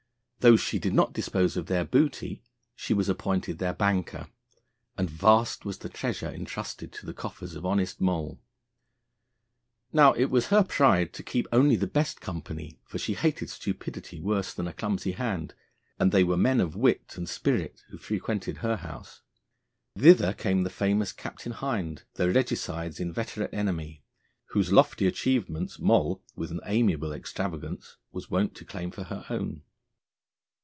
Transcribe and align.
Though 0.43 0.57
she 0.57 0.79
did 0.79 0.95
not 0.95 1.13
dispose 1.13 1.55
of 1.55 1.67
their 1.67 1.85
booty, 1.85 2.41
she 2.75 2.95
was 2.95 3.07
appointed 3.07 3.59
their 3.59 3.75
banker, 3.75 4.27
and 4.97 5.07
vast 5.07 5.65
was 5.65 5.77
the 5.77 5.87
treasure 5.87 6.29
entrusted 6.31 6.91
to 6.93 7.05
the 7.05 7.13
coffers 7.13 7.53
of 7.53 7.63
honest 7.63 8.01
Moll. 8.01 8.41
Now, 9.93 10.13
it 10.13 10.31
was 10.31 10.47
her 10.47 10.63
pride 10.63 11.13
to 11.13 11.21
keep 11.21 11.45
only 11.51 11.75
the 11.75 11.85
best 11.85 12.21
company, 12.21 12.79
for 12.85 12.97
she 12.97 13.13
hated 13.13 13.51
stupidity 13.51 14.19
worse 14.19 14.51
than 14.51 14.67
a 14.67 14.73
clumsy 14.73 15.11
hand, 15.11 15.53
and 15.99 16.11
they 16.11 16.23
were 16.23 16.37
men 16.37 16.59
of 16.59 16.75
wit 16.75 17.13
and 17.17 17.29
spirit 17.29 17.83
who 17.89 17.99
frequented 17.99 18.57
her 18.57 18.77
house. 18.77 19.21
Thither 19.95 20.33
came 20.33 20.63
the 20.63 20.71
famous 20.71 21.13
Captain 21.13 21.51
Hind, 21.51 22.01
the 22.15 22.31
Regicides' 22.31 22.99
inveterate 22.99 23.53
enemy, 23.53 24.03
whose 24.45 24.71
lofty 24.73 25.05
achievements 25.05 25.77
Moll, 25.77 26.23
with 26.35 26.49
an 26.49 26.61
amiable 26.65 27.13
extravagance, 27.13 27.97
was 28.11 28.31
wont 28.31 28.55
to 28.55 28.65
claim 28.65 28.89
for 28.89 29.03
her 29.03 29.23
own. 29.29 29.61